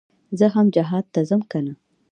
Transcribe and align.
زه 0.39 0.45
هم 0.55 0.65
جهاد 0.75 1.05
ته 1.13 1.19
ځم 1.29 1.41
كنه. 1.51 1.73